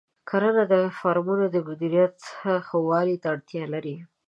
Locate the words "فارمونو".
0.97-1.45